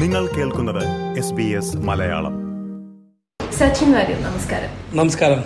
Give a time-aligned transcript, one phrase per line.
[0.00, 0.84] നിങ്ങൾ കേൾക്കുന്നത്
[1.18, 2.34] S B S Malayalam
[3.40, 5.40] Sachin Warrier നമസ്കാരം നമസ്കാരം.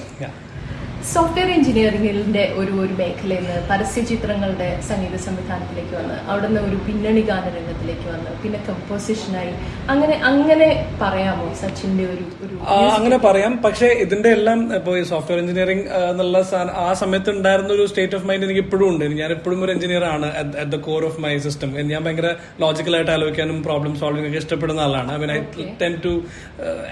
[1.12, 7.44] സോഫ്റ്റ്വെയർ എഞ്ചിനീയറിംഗിന്റെ ഒരു ഒരു മേഖലയിൽ നിന്ന് പരസ്യ ചിത്രങ്ങളുടെ സംഗീത സംവിധാനത്തിലേക്ക് വന്ന് അവിടുന്ന് ഒരു പിന്നണി ഗാന
[7.56, 9.52] രംഗത്തിലേക്ക് വന്ന് പിന്നെ കമ്പോസിഷനായി
[9.92, 10.68] അങ്ങനെ അങ്ങനെ
[11.02, 12.54] പറയാമോ സച്ചിന്റെ ഒരു ഒരു
[12.96, 13.52] അങ്ങനെ പറയാം.
[13.66, 16.38] പക്ഷേ ഇതിന്റെ എല്ലാം ഇപ്പോൾ സോഫ്റ്റ്വെയർ എഞ്ചിനീയറിംഗ് എന്നുള്ള
[16.86, 19.04] ആ സമയത്ത് ഉണ്ടായിരുന്ന ഒരു സ്റ്റേറ്റ് ഓഫ് മൈൻഡ് എനിക്ക് ഇപ്പോഴും ഉണ്ട്.
[19.20, 22.30] ഞാൻ എപ്പോഴും ഒരു എഞ്ചിനീയർ ആണ് at the core of my system ഞാൻ ഭയങ്കര
[22.64, 25.12] ലോജിക്കലായിട്ട് ആലോചിക്കാനും പ്രോബ്ലം സോൾവിംഗ് ഒക്കെ ഇഷ്ടപ്പെടുന്ന ആളാണ്.
[25.16, 25.38] I mean I
[25.84, 26.14] tend to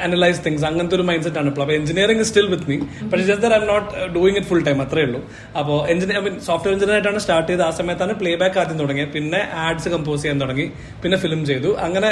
[0.08, 2.78] analyse things അങ്ങനത്തെ ഒരു മൈൻഡ് സെറ്റ് ആണ് ഇപ്പോൾ അപ്പോൾ എഞ്ചിനീയറിംഗ് സ്റ്റിൽ വിത്ത് മീ
[3.10, 5.20] പക്ഷേ just I not doing it full time അത്രേ ഉള്ളൂ.
[5.60, 9.10] അപ്പോൾ engineer I mean software engineer ആയിട്ടാണ് സ്റ്റാർട്ട് ചെയ്ത് ആ സമയത്താണ് പ്ലേ ബാക്ക് ആദ്യം തുടങ്ങിയത്.
[9.16, 10.66] പിന്നെ ആഡ്സ് കമ്പോസ് ചെയ്യാൻ തുടങ്ങി.
[11.04, 11.72] പിന്നെ ഫിലിം ചെയ്തു.
[11.86, 12.10] അങ്ങനെ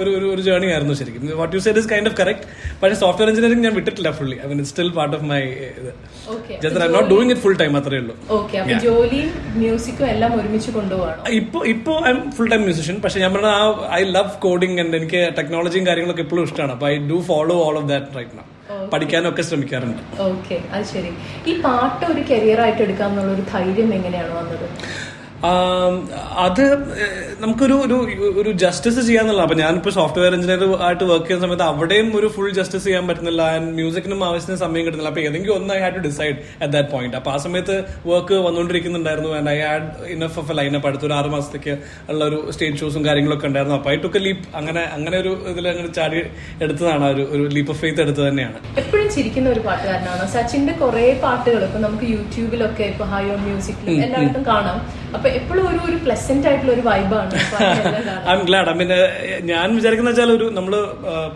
[0.00, 1.26] ഒരു ഒരു ജേർണി ആയിരുന്നു ശരിക്കും.
[1.42, 2.46] What you said is kind of correct
[2.82, 5.42] പക്ഷേ സോഫ്റ്റ്വെയർ എഞ്ചിനീയറിംഗ് ഞാൻ വിട്ടിട്ടില്ല fully I mean still part of my
[5.80, 5.90] ഇത്.
[6.34, 6.56] Okay.
[6.62, 8.14] Just I not doing it full time അത്രേ ഉള്ളൂ.
[8.86, 11.24] ജോലിയും മ്യൂസിക്കും എല്ലാം ഒരുമിച്ച് കൊണ്ടുപോകണം?
[11.40, 13.50] ഇപ്പൊ ഇപ്പൊ I M full time musician പക്ഷെ ഞാൻ പറഞ്ഞ
[13.98, 17.88] ഐ ലവ് കോഡിംഗ് ആൻഡ് എനിക്ക് ടെക്നോളജിയും കാര്യങ്ങളൊക്കെ ഇപ്പോഴും ഇഷ്ടമാണ് അപ്പൊ I do follow all of
[17.92, 18.44] that right now
[18.92, 20.02] പഠിക്കാനൊക്കെ ശ്രമിക്കാറുണ്ട്.
[20.20, 21.12] ഓക്കെ അത് ശരി.
[21.46, 24.66] ഈ പാട്ട് ഒരു കരിയർ ആയിട്ട് എടുക്കാന്നുള്ള ഒരു ധൈര്യം എങ്ങനെയാണ് വന്നത്?
[26.46, 26.64] അത്
[27.42, 27.96] നമുക്കൊരു ഒരു
[28.40, 32.84] ഒരു ജസ്റ്റിസ് ചെയ്യാന്നുള്ള അപ്പൊ ഞാനിപ്പോ സോഫ്റ്റ്വെയർ എഞ്ചിനീയർ ആയിട്ട് വർക്ക് ചെയ്യുന്ന സമയത്ത് അവിടെയും ഒരു ഫുൾ ജസ്റ്റിസ്
[32.84, 35.12] ചെയ്യാൻ പറ്റുന്നില്ല ആൻഡ് മ്യൂസിക്കിനും ആവശ്യത്തിന് സമയം കിട്ടുന്നില്ല.
[35.12, 37.76] അപ്പൊ ഏതെങ്കിലും ഒന്ന് I had to decide at that point അപ്പൊ ആ സമയത്ത്
[38.10, 41.74] work വന്നുകൊണ്ടിരിക്കുന്നുണ്ടായിരുന്നു and I had enough of a lineup അടുത്തൊരു ആറ് മാസത്തേക്ക്
[42.10, 43.78] ഉള്ള ഒരു സ്റ്റേജ് ഷോസും കാര്യങ്ങളൊക്കെ ഉണ്ടായിരുന്നു.
[43.80, 46.22] അപ്പൊ ഐ ടുക്ക് ലീപ്പ് അങ്ങനെ അങ്ങനെ ഒരു ഇതിൽ അങ്ങനെ ചാടി
[46.66, 47.04] എടുത്തതാണ്.
[47.14, 48.56] ഒരു ഒരു ലീപ്പ് ഓഫ് ഫെയ്ത്ത് എടുത്തത് തന്നെയാണ്.
[48.84, 50.26] എപ്പോഴും ചിരിക്കുന്ന ഒരു പാട്ടുകാരനാണ്?
[50.36, 54.80] സച്ചിന്റെ കുറെ പാട്ടുകൾ ഇപ്പൊ നമുക്ക് യൂട്യൂബിലൊക്കെ ഇപ്പൊ ഹയോ മ്യൂസിക്കിലും എല്ലായിടത്തും കാണാം.
[55.16, 57.38] അപ്പൊ എപ്പോഴും ഒരു ഒരു പ്ലസന്റ് ആയിട്ടുള്ള ഒരു വൈബാണ്
[58.30, 58.90] ഐ എം ഗ്ലാഡ് മീൻ
[59.50, 60.74] ഞാൻ വിചാരിക്കുന്ന വെച്ചാൽ ഒരു നമ്മൾ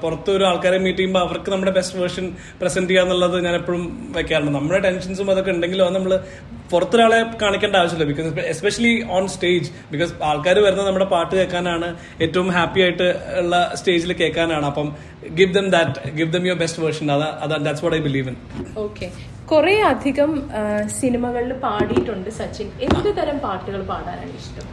[0.02, 2.26] പുറത്ത് ഒരു ആൾക്കാരെ മീറ്റ് ചെയ്യുമ്പോൾ അവർക്ക് നമ്മുടെ ബെസ്റ്റ് വേർഷൻ
[2.60, 3.82] പ്രസന്റ് ചെയ്യാന്നുള്ളത് ഞാൻ എപ്പോഴും
[4.16, 4.52] വെക്കാറുണ്ട്.
[4.58, 6.14] നമ്മുടെ ടെൻഷൻസും അതൊക്കെ ഉണ്ടെങ്കിലും അത് നമ്മൾ
[6.72, 8.06] പുറത്തൊരാളെ കാണിക്കേണ്ട ആവശ്യമില്ല.
[8.12, 11.90] Because especially on stage because ആൾക്കാർ വരുന്നത് നമ്മുടെ പാട്ട് കേൾക്കാനാണ്
[12.26, 13.08] ഏറ്റവും ഹാപ്പി ആയിട്ട്
[13.42, 14.66] ഉള്ള സ്റ്റേജിൽ കേൾക്കാനാണ്.
[14.72, 14.88] അപ്പം
[15.38, 17.30] give them that give them your best version അതാ
[17.66, 18.36] that's what I believe in
[18.84, 19.08] okay
[19.50, 20.30] കുറെ അധികം
[20.98, 22.68] സിനിമകളിൽ പാടിയിട്ടുണ്ട് സച്ചിൻ.
[22.86, 24.66] എന്ത് തരം പാട്ടുകൾ പാടാനാണ് ഇഷ്ടം?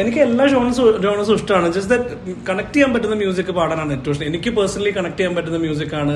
[0.00, 4.26] എനിക്ക് എല്ലാ ജോണസും ജോണസും ഇഷ്ടമാണ് ജസ്റ്റ് ദാറ്റ് കണക്ട് ചെയ്യാൻ പറ്റുന്ന മ്യൂസിക് പാടാനാണ് ഏറ്റവും ഇഷ്ടം.
[4.30, 6.14] എനിക്ക് പേഴ്സണലി കണക്ട് ചെയ്യാൻ പറ്റുന്ന മ്യൂസിക് ആണ്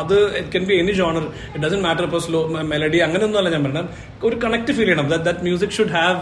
[0.00, 2.42] അത് it can be any genre it doesn't matter ഇപ്പോൾ സ്ലോ
[2.74, 3.88] മെലഡി അങ്ങനെയൊന്നും അല്ല ഞാൻ പറഞ്ഞത്.
[4.28, 5.08] ഒരു കണക്ട് ഫീൽ ചെയ്യണം.
[5.14, 6.20] That that music should have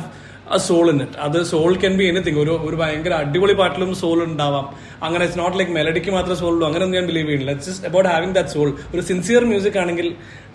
[0.54, 4.18] a soul in it അത് സോൾ കൻ ബി എനിത്തിങ് ഒരു ഒരു ഭയങ്കര അടിപൊളി പാട്ടിലും സോൾ
[4.26, 4.66] ഉണ്ടാവാം.
[5.06, 6.64] അങ്ങനെ ഇറ്റ്സ് നോട്ട് ലൈക്ക് മെലഡിക്ക് മാത്രമേ സോൾ ഉള്ളൂ.
[6.68, 10.08] അങ്ങനെയൊന്നും ഞാൻ ബിലീവ് ചെയ്യുന്നില്ല it's just about having that soul ഒരു സിൻസിയർ മ്യൂസിക് ആണെങ്കിൽ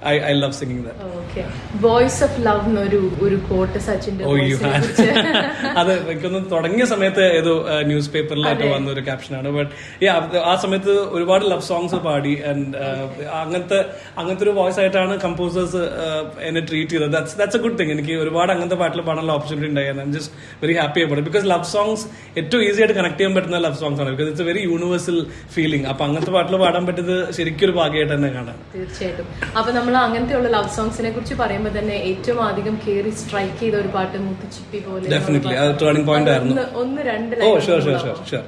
[0.09, 1.41] I I love singing that okay
[1.85, 4.35] voice of love എന്നൊരു ഒരു കോട്ട് സച്ചിന്റെ Oh,
[5.79, 7.53] അത് എനിക്കൊന്ന് തുടങ്ങിയ സമയത്ത് ഏതോ
[7.89, 9.71] ന്യൂസ് പേപ്പറിലായിട്ട് വന്ന ഒരു ക്യാപ്ഷനാണ് ബട്ട്
[10.51, 12.33] ആ സമയത്ത് ഒരുപാട് ലവ് സോങ്സ് പാടി.
[12.49, 12.71] ആൻഡ്
[13.41, 13.79] അങ്ങനത്തെ
[14.19, 15.81] അങ്ങനത്തെ ഒരു വോയിസ് ആയിട്ടാണ് കമ്പോസേഴ്സ്
[16.47, 17.11] എന്നെ ട്രീറ്റ് ചെയ്തത്.
[17.15, 19.89] That's that's a good thing എനിക്ക് ഒരുപാട് അങ്ങനത്തെ പാട്ടിൽ പാടാനുള്ള ഓപ്പർച്യൂണിറ്റി ഉണ്ടായി.
[20.05, 22.05] I just very happy about because love songs
[22.41, 24.09] ഏറ്റവും ഈസി ആയിട്ട് കണക്ട് ചെയ്യാൻ പറ്റുന്ന ലവ് സോങ്സ് ആണ്.
[24.15, 25.19] Because it's very universal
[25.55, 28.59] feeling അപ്പൊ അങ്ങനത്തെ പാട്ടിൽ പാടാൻ പറ്റിയത് ശരിക്കും ഒരു ഭാഗ്യമായിട്ട് തന്നെ കാണാം.
[28.75, 29.27] തീർച്ചയായിട്ടും.
[29.59, 34.17] അപ്പൊ നമ്മൾ അങ്ങനത്തെയുള്ള ലവ് സോങ്സിനെ കുറിച്ച് പറയുമ്പോൾ തന്നെ ഏറ്റവും അധികം കേറി സ്ട്രൈക്ക് ചെയ്ത ഒരു പാട്ട്
[34.17, 36.61] മുത്തുച്ചിപ്പി പോലെ ഡെഫിനറ്റ്ലി അത് ടേണിംഗ് പോയിന്റ് ആയിരുന്നു.
[36.73, 38.43] ഒന്ന്- രണ്ട് oh sure sure sure sure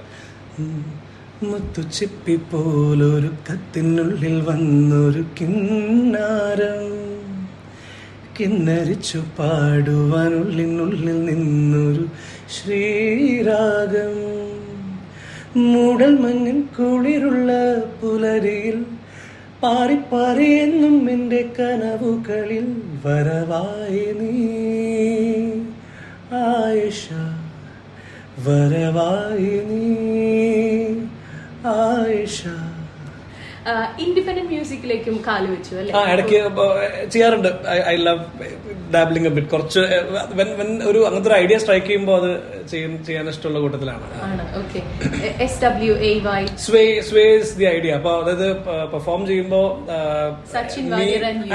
[1.43, 7.03] മുത്തുച്ചിപ്പി പോലൊരു കത്തിനുള്ളിൽ വന്നൊരു കിന്നാരം.
[8.39, 12.05] കിന്നരിച്ചു പാടുവാനുള്ളിനുള്ളിൽ നിന്നൊരു
[12.49, 14.13] ശ്രീരാഗം.
[15.55, 18.85] മൂടൽ മഞ്ഞിൻ കുളിരുള്ള പുലരിയിൽ
[19.63, 24.53] പാറി പാറി എന്നും എന്റെ കനവുകളിൽ വരവായി നീ.
[26.37, 27.09] ആയിഷ
[28.47, 29.93] വരവായി നീ.
[31.65, 32.43] ആയിഷ.
[34.05, 35.91] ഇൻഡിപെൻഡന്റ് മ്യൂസിക്കിലേക്കും കാൽ വെച്ചു അല്ലേ?
[36.13, 36.39] ഇടയ്ക്ക്
[37.13, 37.49] ചെയ്യാറുണ്ട്.
[37.91, 38.23] ഐ ലവ്
[38.95, 39.79] ഡാബ്ലിംഗ് ബിറ്റ് കുറച്ച്
[40.89, 42.31] ഒരു അങ്ങനത്തെ ഒരു ഐഡിയ സ്ട്രൈക്ക് ചെയ്യുമ്പോൾ അത്
[43.07, 44.03] ചെയ്യാൻ ഇഷ്ടമുള്ള കൂട്ടത്തിലാണ്.
[46.65, 47.23] സ്വേ
[47.59, 48.47] ദി ഐഡിയ അപ്പൊ അതായത്
[48.93, 49.65] പെർഫോം ചെയ്യുമ്പോൾ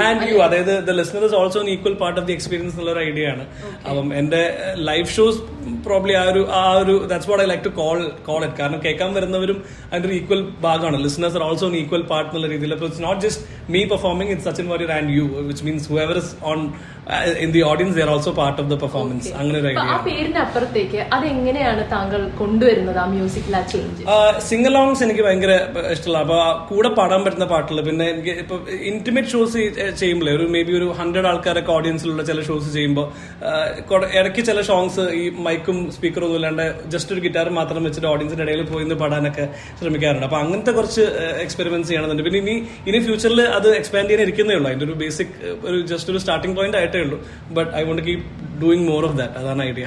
[0.07, 3.27] ആൻഡ് യു അതായത് the listener is also equal part of the experience എന്നുള്ള ഒരു ഐഡിയ
[3.35, 3.45] ആണ്.
[3.89, 4.43] അപ്പം എന്റെ
[4.89, 5.39] ലൈവ് ഷോസ്
[5.87, 9.13] പ്രോബ്ലി ആ ഒരു ആ ഒരു that's what I like to call call it കാരണം കേൾക്കാൻ
[9.19, 9.57] വരുന്നവരും
[9.91, 10.97] അതിന്റെ ഒരു ഈക്വൽ ഭാഗമാണ്.
[11.07, 14.67] Listeners are also equal part എന്നുള്ള രീതിയിൽ അപ്പോൾ it's not just me performing it Sachin
[14.69, 16.59] Warrier and you which means whoever is on
[17.43, 20.99] in the audience they're also part of the performance അങ്ങനെ ഒരു ഐഡിയ ആ പേരിന് അപ്പുറത്തേക്ക്
[21.13, 24.03] അതെങ്ങനെയാണ് താങ്കൾ കൊണ്ടുവരുന്നത് ആ മ്യൂസിക്കിൽ ആ ചേഞ്ച്
[24.49, 25.53] സിംഗലോങ്സ് എനിക്ക് ഭയങ്കര
[25.91, 28.57] ഇഷ്ടമുള്ള അപ്പൊ ആ കൂടെ പാടാൻ പറ്റുന്ന പാട്ടുകൾ പിന്നെ എനിക്ക് ഇപ്പൊ
[28.91, 29.57] ഇന്റിമേറ്റ് ഷോസ്
[29.93, 33.07] ചെയ്യുമ്പോൾ ഒരു മേ ബി ഒരു ഹൺഡ്രഡ് ആൾക്കാരൊക്കെ ഓഡിയൻസിലുള്ള ചില ഷോസ് ചെയ്യുമ്പോൾ
[34.19, 38.61] ഇടയ്ക്ക് ചില സോങ്സ് ഈ മൈക്കും സ്പീക്കറും ഒന്നും ഇല്ലാണ്ട് ജസ്റ്റ് ഒരു ഗിറ്റാർ മാത്രം വെച്ചിട്ട് ഓഡിയൻസിന്റെ ഇടയിൽ
[38.63, 39.45] പോയി നിന്ന് പാടാനൊക്കെ
[39.79, 40.25] ശ്രമിക്കാറുണ്ട്.
[40.25, 41.03] അപ്പൊ അങ്ങനത്തെ കുറച്ച്
[41.41, 42.25] എക്സ്പെരിമെന്റ്സ് ചെയ്യണമെന്നുണ്ട്.
[42.27, 42.55] പിന്നെ ഇനി
[42.89, 44.69] ഇനി ഫ്യൂച്ചറിൽ അത് എക്സ്പാൻഡ് ചെയ്യാൻ ഇരിക്കുന്നേ ഉള്ളൂ.
[44.71, 45.33] അതിന്റെ ഒരു ബേസിക്
[45.69, 47.19] ഒരു ജസ്റ്റ് ഒരു സ്റ്റാർട്ടിംഗ് പോയിന്റ് ആയിട്ടേ ഉള്ളൂ.
[47.57, 48.23] But I won't keep
[48.63, 49.85] doing more of that അതാണ് ഐഡിയ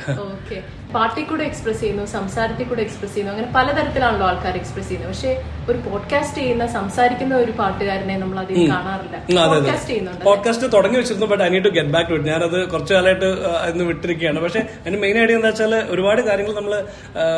[0.52, 0.62] ഓക്കെ.
[0.94, 5.12] പാർട്ടി കൂടെ എക്സ്പ്രസ് ചെയ്യുന്നു സംസാരത്തിൽ കൂടെ എക്സ്പ്രസ് ചെയ്യുന്നു അങ്ങനെ പലതരത്തിലാണല്ലോ ആൾക്കാർ എക്സ്പ്രസ് ചെയ്യുന്നത്.
[5.12, 5.30] പക്ഷേ
[5.70, 9.16] ഒരു പോഡ്കാസ്റ്റ് ചെയ്യുന്ന സംസാരിക്കുന്ന ഒരു പാട്ടുകാരനെ നമ്മൾ അധികം കാണാറില്ല.
[9.16, 9.54] അതെ അതെ.
[9.54, 12.92] പോഡ്കാസ്റ്റ് ചെയ്യുന്നുണ്ട് പോഡ്കാസ്റ്റ് തുടങ്ങി വെച്ചിരുന്നു but I need to get back to it ഞാനത് കുറച്ച്
[12.96, 13.28] കാലമായിട്ട്
[13.70, 14.40] ഇന്ന് വിട്ടിരിക്കുകയാണ്.
[14.44, 16.74] പക്ഷെ അതിന് മെയിൻ ഐഡിയ എന്താ വെച്ചാൽ ഒരുപാട് കാര്യങ്ങൾ നമ്മൾ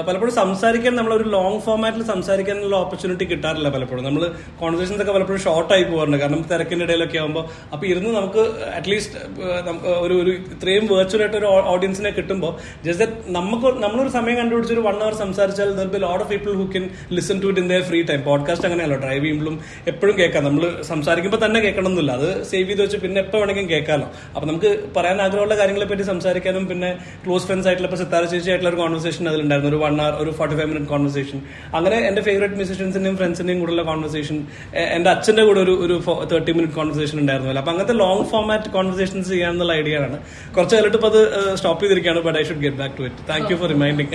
[0.08, 4.02] പലപ്പോഴും സംസാരിക്കാൻ നമ്മൾ ഒരു ലോങ് ഫോമാറ്റിൽ സംസാരിക്കാനുള്ള ഓപ്പർച്യൂണിറ്റി കിട്ടാറില്ല പലപ്പോഴും.
[4.08, 4.24] നമ്മൾ
[4.62, 6.20] കോൺവെർസേഷൻസ് ഒക്കെ പലപ്പോഴും ഷോർട്ട് ആയി പോകാറുണ്ട്.
[6.24, 8.44] കാരണം തിരക്കിന്റെ ഇടയിലൊക്കെ ആകുമ്പോൾ അപ്പൊ ഇരുന്ന് നമുക്ക്
[8.80, 9.14] അറ്റ്ലീസ്റ്റ്
[10.04, 12.52] ഒരു ഒരു ഇത്രയും വെർച്വൽ ആയിട്ട് ഒരു ഓഡിയൻസിനെ കിട്ടുമ്പോൾ
[12.84, 16.84] ജസ്റ്റ് നമുക്ക് നമ്മളൊരു സമയം കണ്ടുപിടിച്ച് ഒരു വൺ അവർ സംസാരിച്ചാൽ be lot of people who can
[17.12, 20.44] listen to it in the free time podcast അങ്ങനെയല്ലോ drive ചെയ്യുമ്പോഴും എപ്പോഴും കേൾക്കാം.
[20.44, 22.12] നമ്മൾ സംസാരിക്കുമ്പോൾ തന്നെ കേൾക്കണമെന്നില്ല.
[22.12, 26.66] അത് സേവ് ചെയ്ത് വെച്ച് പിന്നെ എപ്പോൾ വേണമെങ്കിലും കേൾക്കാമല്ലോ അപ്പം നമുക്ക് പറയാൻ ആഗ്രഹമുള്ള കാര്യങ്ങളെ പറ്റി സംസാരിക്കാനും
[26.68, 26.90] പിന്നെ
[27.26, 29.70] ക്ലോസ് ഫ്രണ്ട്സ് ആയിട്ടുള്ള ഇപ്പോൾ സിത്താര ചേച്ചി ആയിട്ടുള്ള ഒരു കോൺവെർസേഷൻ അതിലുണ്ടായിരുന്നു.
[29.70, 31.38] ഒരു വൺ അവർ ഒരു ഫോർട്ടി ഫൈവ് മിനിറ്റ് കോൺവെർസേഷൻ
[31.74, 34.38] അങ്ങനെ എന്റെ ഫേവറേറ്റ് മ്യൂസിഷ്യൻസിന്റെയും ഫ്രണ്ട്സിന്റെയും കൂടെയുള്ള കോൺവെർസേഷൻ
[34.96, 35.96] എന്റെ അച്ഛന്റെ കൂടെ ഒരു ഒരു
[36.32, 37.60] തേർട്ടി മിനിറ്റ് കോൺവെർസേഷൻ ഉണ്ടായിരുന്നല്ലോ.
[37.62, 40.18] അപ്പം അങ്ങനത്തെ ലോങ് ഫോമാറ്റ് കോൺവെർസേഷൻസ് ചെയ്യാനുള്ള ഐഡിയ ആണ്.
[40.56, 41.20] കുറച്ച് കാലത്ത് ഇപ്പോൾ അത്
[41.58, 44.12] സ്റ്റോപ്പ് ചെയ്തിരിക്കുകയാണ് but I should get back to it thank you for reminding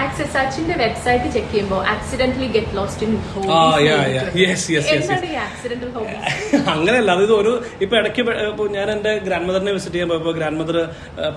[0.00, 3.12] access സച്ചിന്റെ വെബ്സൈറ്റ് ചെക്ക് ചെയ്യുമ്പോൾ ആക്സിഡന്റലി ഗെറ്റ് ലോസ്റ്റ് ഇൻ
[6.74, 7.52] അങ്ങനെയല്ല അത് ഒരു
[7.84, 8.22] ഇപ്പൊ ഇടയ്ക്ക്
[8.76, 10.76] ഞാൻ എന്റെ ഗ്രാൻഡ് മദറിനെ വിസിറ്റ് ചെയ്യാൻ പോയപ്പോ ഗ്രാൻഡ് മദർ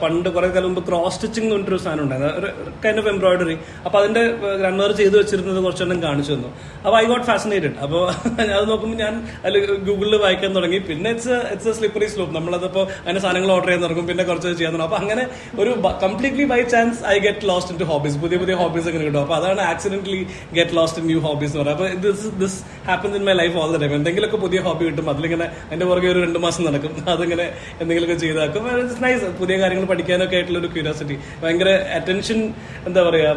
[0.04, 2.34] പണ്ട് കുറെ കാലം മുമ്പ് ക്രോസ് സ്റ്റിച്ചിങ് എന്ന് പറഞ്ഞൊരു സാധനം ഉണ്ടായിരുന്നു.
[2.40, 2.50] ഒരു
[2.84, 3.56] കൈൻഡ് ഓഫ് എംബ്രോയിഡറി
[3.86, 4.24] അപ്പൊ അതിന്റെ
[4.62, 6.50] ഗ്രാൻഡ് മദർ ചെയ്തു വെച്ചിരുന്നത് കുറച്ചെണ്ണം കാണിച്ചു തന്നു.
[6.86, 8.00] അപ്പൊ ഐ ഗോട്ട് ഫാസിനേറ്റഡ് അപ്പൊ
[8.58, 9.14] അത് നോക്കുമ്പോൾ ഞാൻ
[9.46, 9.56] അതിൽ
[9.88, 10.80] ഗൂഗിളിൽ വായിക്കാൻ തുടങ്ങി.
[10.90, 14.08] പിന്നെ it's it's a slippery slope നമ്മളതിപ്പോ അതിന്റെ സാധനങ്ങൾ ഓർഡർ ചെയ്യാൻ തുടങ്ങും.
[14.12, 14.88] പിന്നെ കുറച്ച് ചെയ്യാൻ തുടങ്ങും.
[14.90, 15.24] അപ്പൊ അങ്ങനെ
[15.62, 15.72] ഒരു
[16.04, 19.22] completely by chance I get lost in to hobbies പുതിയ പുതിയ ഹോബീസ് അങ്ങനെ കിട്ടും.
[19.26, 20.22] അപ്പൊ അതാണ് accidentally
[20.58, 21.92] get lost in new hobbies എന്ന് പറയുന്നത്.
[21.92, 25.48] അപ്പൊ this this happens in my life all the time എന്തെങ്കിലുമൊക്കെ പുതിയ ഹോബി കിട്ടും അതിലിങ്ങനെ
[25.68, 26.94] അതിന്റെ പുറകെ ഒരു രണ്ട് മാസം നടക്കും.
[27.16, 27.48] അതിങ്ങനെ
[27.82, 28.64] എന്തെങ്കിലുമൊക്കെ ചെയ്താക്കും.
[29.06, 31.70] നൈസ് പുതിയ കാര്യങ്ങൾ പഠിക്കാനൊക്കെ ആയിട്ടുള്ള ഒരു ക്യൂരിയോസിറ്റി ഭയങ്കര
[32.00, 32.42] അറ്റൻഷൻ
[32.90, 33.32] എന്താ പറയാ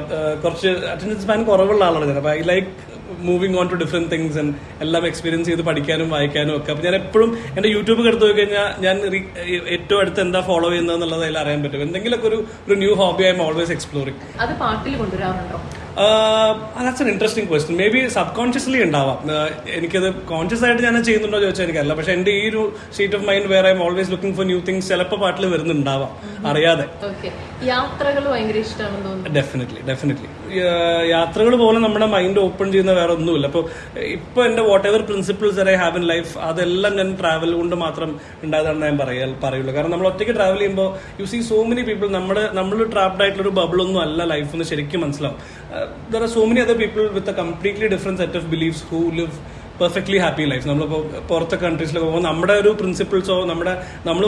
[0.44, 2.18] കുറച്ച് അറ്റൻഷൻ സ്പാൻ കുറവുള്ള ആളാണ് ഞാൻ.
[2.22, 2.70] അപ്പൊ I like
[3.28, 6.72] moving on to different things and എല്ലാം എക്സ്പീരിയൻസ് ചെയ്ത് പഠിക്കാനും വായിക്കാനും ഒക്കെ.
[6.72, 8.96] അപ്പൊ ഞാൻ എപ്പോഴും എന്റെ യൂട്യൂബ് എടുത്തു നോക്കി കഴിഞ്ഞാൽ ഞാൻ
[9.76, 11.82] ഏറ്റവും അടുത്ത് എന്താ ഫോളോ ചെയ്യുന്നതെന്നുള്ളത് അതിൽ അറിയാൻ പറ്റും.
[11.82, 15.60] എന്തെങ്കിലുമൊക്കെ ഒരു ഒരു new hobby I'm always exploring അത് പാട്ടിൽ കൊണ്ടുവരാറുണ്ടോ?
[16.84, 19.18] That's an interesting question may be sub consciously ഉണ്ടാവാം
[19.78, 22.62] എനിക്കത് കോൺഷ്യസ് ആയിട്ട് ഞാൻ ചെയ്യുന്നുണ്ടോ ചോദിച്ചാൽ എനിക്കല്ല പക്ഷെ എന്റെ ഈ ഒരു
[22.92, 26.10] സ്റ്റേറ്റ് ഓഫ് മൈൻഡ് വേറെ I'm always looking for new things ചിലപ്പോൾ പാട്ടിൽ വരുന്നുണ്ടാവാം.
[26.46, 26.84] അറിയാതെ.
[27.64, 29.34] യാത്രകൾ ഭയങ്കര ഇഷ്ടമാണെന്ന് തോന്നുന്നു.
[29.34, 30.28] ഡെഫിനറ്റ്ലി ഡെഫിനറ്റ്ലി
[31.14, 33.46] യാത്രകൾ പോലെ നമ്മുടെ മൈൻഡ് ഓപ്പൺ ചെയ്യുന്ന വേറെ ഒന്നുമില്ല.
[33.52, 33.64] അപ്പോൾ
[34.16, 38.10] ഇപ്പൊ എന്റെ whatever principles I have in life അതെല്ലാം ഞാൻ ട്രാവൽ കൊണ്ട് മാത്രം
[38.44, 39.72] ഉണ്ടായതാണെന്ന് ഞാൻ പറയാ പറയുള്ളൂ.
[39.76, 40.88] കാരണം നമ്മൾ ഒറ്റയ്ക്ക് ട്രാവൽ ചെയ്യുമ്പോൾ
[41.20, 44.64] you see so many people നമ്മുടെ നമ്മൾ ട്രാപ്ഡ് ആയിട്ടുള്ള ഒരു ബബിൾ ഒന്നും അല്ല ലൈഫ് എന്ന്
[44.64, 45.38] ശരിക്കും മനസ്സിലാവും.
[46.14, 49.36] There are so many other people with a completely different set of beliefs who live
[49.80, 53.72] perfectly happy life നമ്മളിപ്പോൾ പുറത്തെ കൺട്രീസിലൊക്കെ പോകുമ്പോൾ നമ്മുടെ ഒരു പ്രിൻസിപ്പിൾസോ നമ്മുടെ
[54.08, 54.24] നമ്മൾ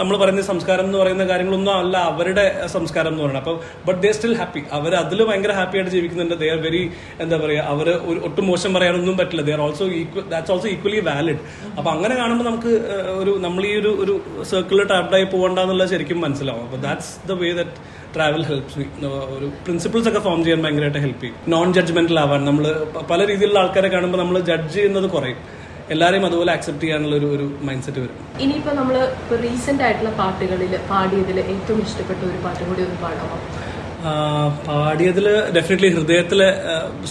[0.00, 2.44] നമ്മൾ പറയുന്ന സംസ്കാരം എന്ന് പറയുന്ന കാര്യങ്ങളൊന്നും അല്ല അവരുടെ
[2.74, 3.42] സംസ്കാരം എന്ന് പറയുന്നത്.
[3.44, 3.56] അപ്പോൾ
[3.88, 6.34] ബട്ട് ദേ സ്റ്റിൽ ഹാപ്പി അവർ അതിൽ ഭയങ്കര ഹാപ്പി ആയിട്ട് ജീവിക്കുന്നുണ്ട്.
[6.42, 6.82] ദേ ആർ വെരി
[7.24, 7.88] എന്താ പറയുക അവർ
[8.28, 9.44] ഒട്ടും മോശം പറയാനൊന്നും പറ്റില്ല.
[9.48, 11.42] They are also equal that's also equally valid
[11.78, 12.72] അപ്പോൾ അങ്ങനെ കാണുമ്പോൾ നമുക്ക്
[13.20, 14.16] ഒരു നമ്മൾ ഈ ഒരു ഒരു
[14.52, 16.64] സർക്കിളിൽ ടാപ്ഡായി പോകണ്ടെന്നുള്ളത് ശരിക്കും മനസ്സിലാവും.
[16.68, 17.76] അപ്പോൾ that's the way that
[18.16, 18.86] travel helps
[19.36, 21.36] ഒരു പ്രിൻസിപ്പിൾസ് ഒക്കെ ഫോം ചെയ്യാൻ ഭയങ്കരമായിട്ട് ഹെൽപ്പ് ചെയ്യും.
[21.54, 22.66] നോൺ ജഡ്ജ്മെന്റൽ ആവാൻ നമ്മൾ
[23.12, 25.40] പല രീതിയിലുള്ള ആൾക്കാരെ കാണുമ്പോൾ നമ്മൾ ജഡ്ജ് ചെയ്യുന്നത് കുറയും.
[25.94, 28.16] എല്ലാരെയും അതുപോലെ ആക്സെപ്റ്റ് ചെയ്യാനുള്ള ഒരു ഒരു മൈൻഡ് സെറ്റ് വരും.
[28.44, 28.96] ഇനിയിപ്പോ നമ്മൾ
[29.44, 33.38] റീസെന്റ് ആയിട്ടുള്ള പാട്ടുകളിൽ പാടിയതിൽ ഏറ്റവും ഇഷ്ടപ്പെട്ട ഒരു പാട്ട് കൂടി ഒന്ന് പാടാമോ?
[34.68, 35.26] പാടിയതിൽ പാടിയതിൽ
[35.56, 36.48] ഡെഫിനറ്റ്ലി ഹൃദയത്തിലെ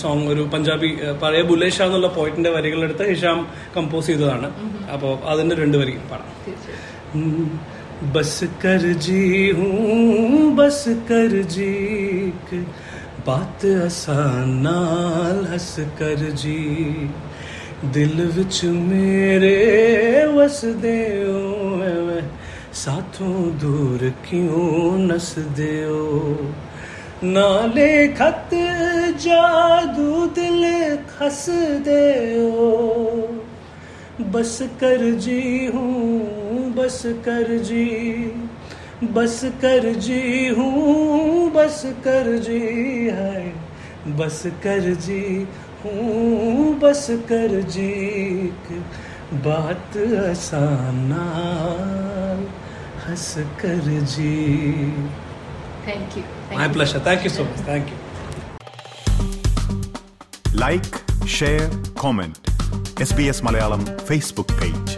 [0.01, 0.89] സോങ് ഒരു പഞ്ചാബി
[1.21, 3.39] പഴയ ബുലേ ഷാ എന്നുള്ള പോയിന്റിന്റെ വരികളെടുത്ത് ഹിഷാം
[3.77, 4.49] കമ്പോസ് ചെയ്തതാണ്.
[4.95, 6.29] അപ്പോൾ അതിന്റെ രണ്ട് വരി പാടാം.
[8.12, 11.72] बस कर जी हूँ बस कर जी
[12.50, 12.60] के
[13.26, 16.58] बात आसान नाल हस कर जी
[17.94, 19.54] दिल विच मेरे
[20.36, 22.30] वसदे हो एवें
[22.84, 26.08] साथों दूर क्यों नसदे हो
[27.24, 28.50] नाले खत
[29.24, 30.62] जादू दिल
[31.08, 31.44] खस
[31.88, 32.04] दे
[32.34, 32.68] हो
[34.32, 36.43] बस कर जी हूँ
[36.77, 37.85] बस कर जी
[39.13, 42.59] बस कर जी हूँ बस कर जी
[43.17, 43.43] है।
[44.17, 45.21] बस कर जी
[45.85, 47.91] हूँ बस कर जी
[49.45, 49.97] बात
[50.29, 51.23] आसाना
[53.07, 54.33] हंस कर जी।
[55.87, 56.23] Thank you
[56.57, 57.95] my pleasure thank you so much thank you
[60.59, 60.95] like
[61.37, 61.69] share
[62.01, 64.97] comment S B S Malayalam Facebook page